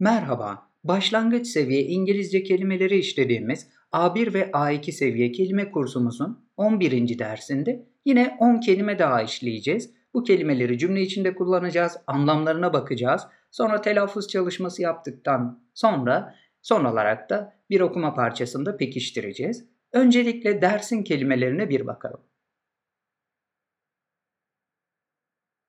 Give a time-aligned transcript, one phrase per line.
[0.00, 7.18] Merhaba, başlangıç seviye İngilizce kelimeleri işlediğimiz A1 ve A2 seviye kelime kursumuzun 11.
[7.18, 9.94] dersinde yine 10 kelime daha işleyeceğiz.
[10.14, 13.22] Bu kelimeleri cümle içinde kullanacağız, anlamlarına bakacağız.
[13.50, 19.64] Sonra telaffuz çalışması yaptıktan sonra son olarak da bir okuma parçasında pekiştireceğiz.
[19.92, 22.20] Öncelikle dersin kelimelerine bir bakalım.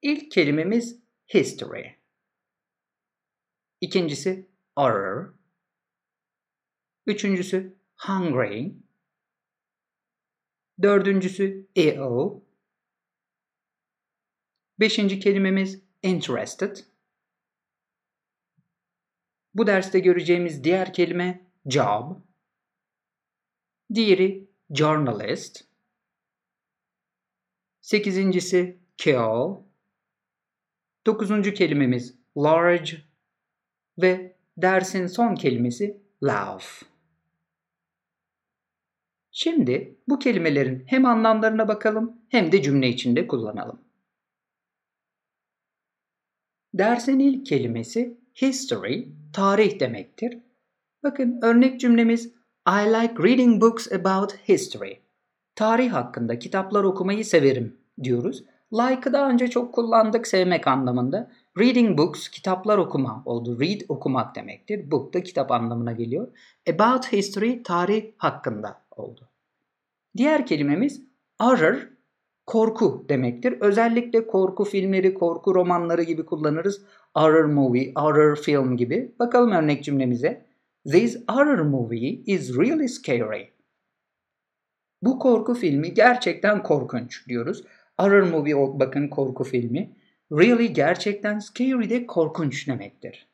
[0.01, 0.99] İlk kelimemiz
[1.33, 1.98] history.
[3.81, 5.33] İkincisi horror.
[7.05, 8.73] Üçüncüsü hungry.
[10.81, 12.41] Dördüncüsü ill.
[14.79, 16.77] Beşinci kelimemiz interested.
[19.53, 22.15] Bu derste göreceğimiz diğer kelime job.
[23.93, 25.63] Diğeri journalist.
[27.81, 29.55] Sekizincisi kill.
[31.05, 33.08] Dokuzuncu kelimemiz large
[34.01, 36.63] ve dersin son kelimesi love.
[39.31, 43.79] Şimdi bu kelimelerin hem anlamlarına bakalım hem de cümle içinde kullanalım.
[46.73, 50.37] Dersin ilk kelimesi history, tarih demektir.
[51.03, 52.25] Bakın örnek cümlemiz
[52.67, 54.93] I like reading books about history.
[55.55, 58.43] Tarih hakkında kitaplar okumayı severim diyoruz.
[58.73, 61.31] Like'ı daha önce çok kullandık sevmek anlamında.
[61.59, 63.59] Reading books kitaplar okuma oldu.
[63.59, 64.91] Read okumak demektir.
[64.91, 66.27] Book da kitap anlamına geliyor.
[66.73, 69.29] About history tarih hakkında oldu.
[70.17, 71.01] Diğer kelimemiz
[71.41, 71.87] horror
[72.45, 73.57] korku demektir.
[73.61, 76.81] Özellikle korku filmleri, korku romanları gibi kullanırız.
[77.13, 79.15] Horror movie, horror film gibi.
[79.19, 80.45] Bakalım örnek cümlemize.
[80.91, 83.47] This horror movie is really scary.
[85.01, 87.63] Bu korku filmi gerçekten korkunç diyoruz.
[87.99, 89.98] Horror movie bakın korku filmi.
[90.31, 93.27] Really gerçekten scary de korkunç demektir.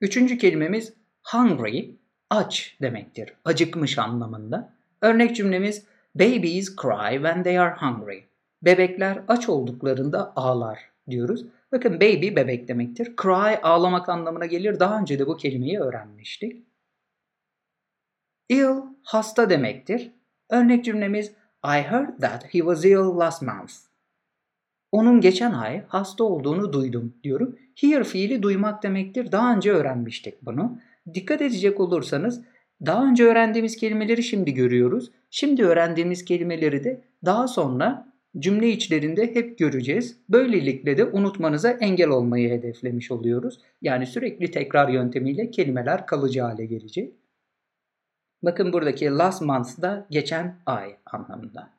[0.00, 0.92] Üçüncü kelimemiz
[1.32, 1.90] hungry,
[2.30, 3.32] aç demektir.
[3.44, 4.72] Acıkmış anlamında.
[5.00, 8.24] Örnek cümlemiz Babies cry when they are hungry.
[8.62, 11.46] Bebekler aç olduklarında ağlar diyoruz.
[11.72, 13.16] Bakın baby bebek demektir.
[13.22, 14.80] Cry ağlamak anlamına gelir.
[14.80, 16.66] Daha önce de bu kelimeyi öğrenmiştik.
[18.48, 20.12] Ill hasta demektir.
[20.50, 21.32] Örnek cümlemiz
[21.64, 23.93] I heard that he was ill last month.
[24.94, 27.56] Onun geçen ay hasta olduğunu duydum diyorum.
[27.80, 29.32] Hear fiili duymak demektir.
[29.32, 30.78] Daha önce öğrenmiştik bunu.
[31.14, 32.42] Dikkat edecek olursanız
[32.86, 35.10] daha önce öğrendiğimiz kelimeleri şimdi görüyoruz.
[35.30, 40.18] Şimdi öğrendiğimiz kelimeleri de daha sonra cümle içlerinde hep göreceğiz.
[40.28, 43.60] Böylelikle de unutmanıza engel olmayı hedeflemiş oluyoruz.
[43.82, 47.14] Yani sürekli tekrar yöntemiyle kelimeler kalıcı hale gelecek.
[48.42, 51.70] Bakın buradaki last month da geçen ay anlamında.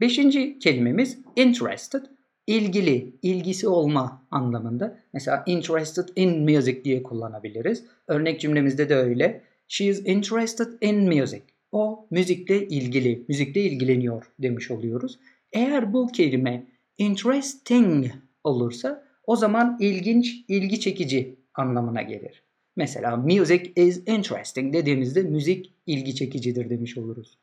[0.00, 2.02] Beşinci kelimemiz interested,
[2.46, 4.98] ilgili, ilgisi olma anlamında.
[5.12, 7.84] Mesela interested in music diye kullanabiliriz.
[8.06, 9.42] Örnek cümlemizde de öyle.
[9.68, 11.42] She is interested in music.
[11.72, 15.18] O müzikle ilgili, müzikle ilgileniyor demiş oluyoruz.
[15.52, 16.66] Eğer bu kelime
[16.98, 18.06] interesting
[18.44, 22.42] olursa o zaman ilginç, ilgi çekici anlamına gelir.
[22.76, 27.38] Mesela music is interesting dediğimizde müzik ilgi çekicidir demiş oluruz.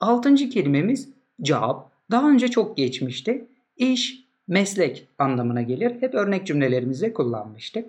[0.00, 1.08] Altıncı kelimemiz
[1.44, 1.76] job.
[2.10, 3.48] Daha önce çok geçmişti.
[3.76, 6.02] İş, meslek anlamına gelir.
[6.02, 7.86] Hep örnek cümlelerimizde kullanmıştık.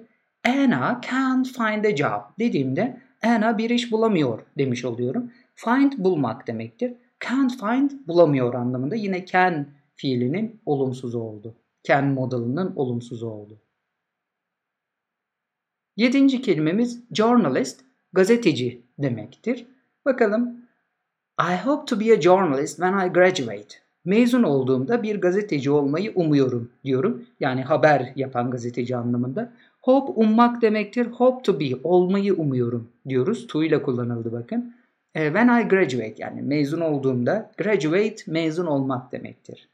[0.48, 5.32] Anna can't find a job dediğimde Anna bir iş bulamıyor demiş oluyorum.
[5.56, 6.94] Find bulmak demektir.
[7.28, 11.56] Can't find bulamıyor anlamında yine can fiilinin olumsuzu oldu.
[11.84, 13.60] Can modelinin olumsuzu oldu.
[15.98, 17.82] Yedinci kelimemiz journalist,
[18.14, 19.68] gazeteci demektir.
[20.06, 20.59] Bakalım.
[21.40, 23.76] I hope to be a journalist when I graduate.
[24.06, 27.26] Mezun olduğumda bir gazeteci olmayı umuyorum diyorum.
[27.40, 29.54] Yani haber yapan gazeteci anlamında.
[29.82, 31.06] Hope ummak demektir.
[31.06, 33.48] Hope to be olmayı umuyorum diyoruz.
[33.48, 34.76] To ile kullanıldı bakın.
[35.16, 39.70] E, when I graduate yani mezun olduğumda graduate mezun olmak demektir.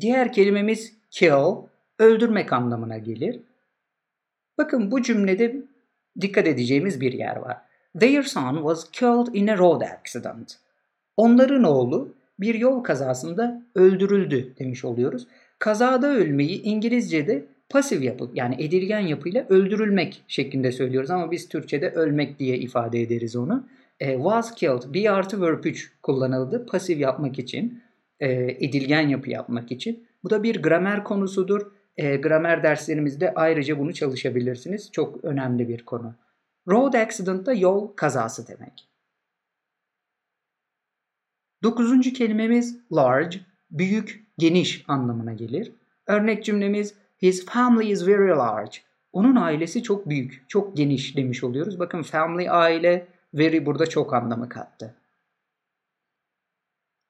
[0.00, 1.56] Diğer kelimemiz kill
[1.98, 3.40] öldürmek anlamına gelir.
[4.58, 5.56] Bakın bu cümlede
[6.20, 7.71] dikkat edeceğimiz bir yer var.
[8.00, 10.56] Their son was killed in a road accident.
[11.16, 15.26] Onların oğlu bir yol kazasında öldürüldü demiş oluyoruz.
[15.58, 22.38] Kazada ölmeyi İngilizce'de pasif yapı yani edilgen yapıyla öldürülmek şeklinde söylüyoruz ama biz Türkçe'de ölmek
[22.38, 23.66] diye ifade ederiz onu.
[24.00, 27.82] E, was killed bir artı verb 3 kullanıldı pasif yapmak için,
[28.20, 30.06] e, edilgen yapı yapmak için.
[30.24, 31.72] Bu da bir gramer konusudur.
[31.96, 34.92] E, gramer derslerimizde ayrıca bunu çalışabilirsiniz.
[34.92, 36.14] Çok önemli bir konu.
[36.68, 38.88] Road accident da yol kazası demek.
[41.62, 45.72] Dokuzuncu kelimemiz large, büyük, geniş anlamına gelir.
[46.06, 48.78] Örnek cümlemiz His family is very large.
[49.12, 51.78] Onun ailesi çok büyük, çok geniş demiş oluyoruz.
[51.78, 54.94] Bakın family aile, very burada çok anlamı kattı.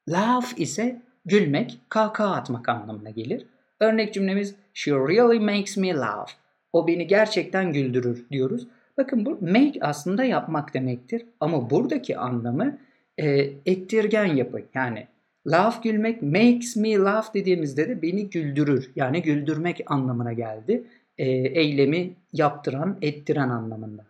[0.09, 3.47] Laugh ise gülmek, kahkaha atmak anlamına gelir.
[3.81, 6.31] Örnek cümlemiz She really makes me laugh.
[6.73, 8.67] O beni gerçekten güldürür diyoruz.
[8.97, 11.27] Bakın bu make aslında yapmak demektir.
[11.41, 12.79] Ama buradaki anlamı
[13.19, 13.29] e,
[13.67, 14.63] ettirgen yapı.
[14.75, 15.07] Yani
[15.47, 18.91] laugh gülmek, makes me laugh dediğimizde de beni güldürür.
[18.97, 20.85] Yani güldürmek anlamına geldi.
[21.19, 24.07] E, eylemi yaptıran, ettiren anlamında.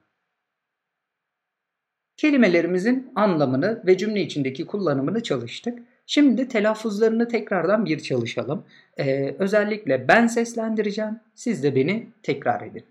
[2.16, 5.78] Kelimelerimizin anlamını ve cümle içindeki kullanımını çalıştık.
[6.06, 8.64] Şimdi telaffuzlarını tekrardan bir çalışalım.
[8.98, 11.20] Ee, özellikle ben seslendireceğim.
[11.34, 12.84] Siz de beni tekrar edin.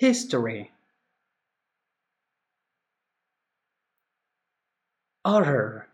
[0.00, 0.72] History.
[5.26, 5.88] Utter.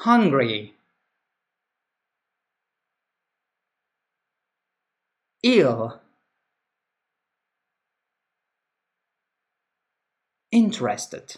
[0.00, 0.74] Hungry.
[5.42, 5.98] Ill.
[10.52, 11.36] Interested.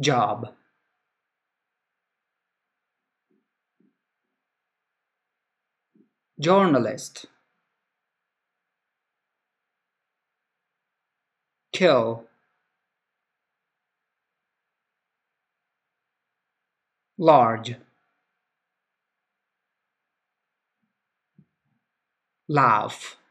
[0.00, 0.54] Job
[6.38, 7.26] journalist
[11.72, 12.26] kill
[17.18, 17.78] large
[22.48, 23.24] laugh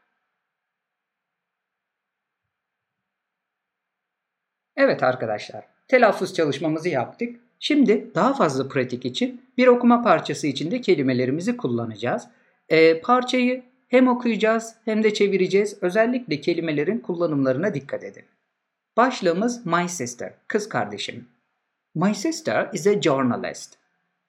[4.76, 7.40] Evet arkadaşlar, telaffuz çalışmamızı yaptık.
[7.60, 12.28] Şimdi daha fazla pratik için bir okuma parçası içinde kelimelerimizi kullanacağız.
[12.68, 15.78] E, parçayı hem okuyacağız hem de çevireceğiz.
[15.80, 18.24] Özellikle kelimelerin kullanımlarına dikkat edin.
[18.96, 21.28] Başlığımız My Sister, kız kardeşim.
[21.94, 23.74] My sister is a journalist.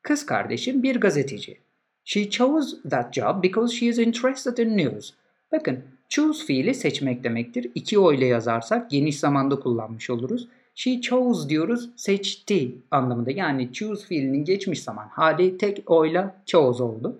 [0.01, 1.57] Kız kardeşim bir gazeteci.
[2.03, 5.13] She chose that job because she is interested in news.
[5.51, 7.71] Bakın choose fiili seçmek demektir.
[7.75, 10.47] İki o ile yazarsak geniş zamanda kullanmış oluruz.
[10.75, 13.31] She chose diyoruz seçti anlamında.
[13.31, 17.19] Yani choose fiilinin geçmiş zaman hali tek o ile chose oldu.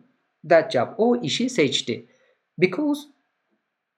[0.50, 2.06] That job o işi seçti.
[2.58, 3.02] Because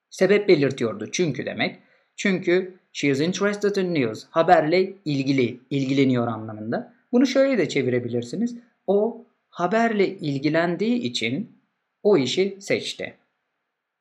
[0.10, 1.12] sebep belirtiyordu.
[1.12, 1.80] Çünkü demek.
[2.16, 4.26] Çünkü she is interested in news.
[4.30, 6.94] Haberle ilgili, ilgileniyor anlamında.
[7.12, 8.56] Bunu şöyle de çevirebilirsiniz.
[8.88, 11.58] O haberle ilgilendiği için
[12.04, 13.18] o işi seçti.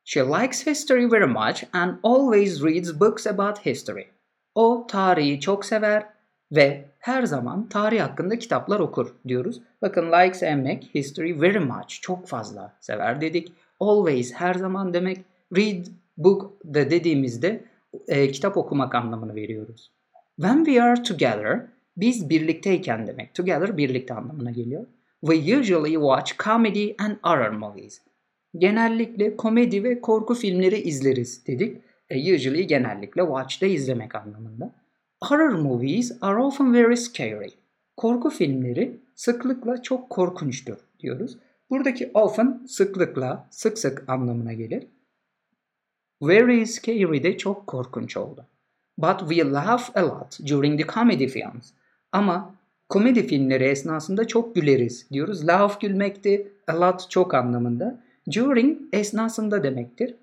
[0.03, 4.05] She likes history very much and always reads books about history.
[4.55, 6.16] O tarihi çok sever
[6.51, 9.61] ve her zaman tarih hakkında kitaplar okur diyoruz.
[9.81, 13.51] Bakın likes emek, history very much çok fazla sever dedik.
[13.79, 15.17] Always her zaman demek.
[15.57, 15.85] Read
[16.17, 17.63] book da dediğimizde
[18.07, 19.91] e, kitap okumak anlamını veriyoruz.
[20.35, 21.61] When we are together
[21.97, 23.33] biz birlikteyken demek.
[23.33, 24.85] Together birlikte anlamına geliyor.
[25.21, 28.01] We usually watch comedy and horror movies.
[28.57, 31.77] Genellikle komedi ve korku filmleri izleriz dedik.
[32.09, 34.71] E, usually genellikle watch da izlemek anlamında.
[35.23, 37.49] Horror movies are often very scary.
[37.97, 41.37] Korku filmleri sıklıkla çok korkunçtur diyoruz.
[41.69, 44.87] Buradaki often sıklıkla, sık sık anlamına gelir.
[46.21, 48.45] Very scary de çok korkunç oldu.
[48.97, 51.71] But we laugh a lot during the comedy films.
[52.11, 52.55] Ama
[52.89, 55.47] komedi filmleri esnasında çok güleriz diyoruz.
[55.47, 57.99] Laugh gülmekti, a lot çok anlamında.
[58.31, 60.15] During esnasında demektir.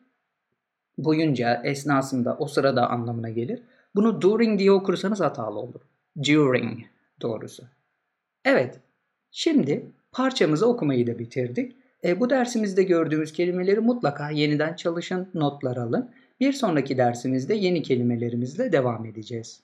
[0.98, 3.62] Boyunca, esnasında, o sırada anlamına gelir.
[3.94, 5.80] Bunu during diye okursanız hatalı olur.
[6.22, 6.80] During
[7.22, 7.64] doğrusu.
[8.44, 8.80] Evet,
[9.30, 11.76] şimdi parçamızı okumayı da bitirdik.
[12.04, 16.10] E, bu dersimizde gördüğümüz kelimeleri mutlaka yeniden çalışın, notlar alın.
[16.40, 19.62] Bir sonraki dersimizde yeni kelimelerimizle devam edeceğiz.